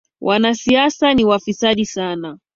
Wanasiasa 0.21 1.13
ni 1.13 1.25
wafisadi 1.25 1.85
sana 1.85 2.39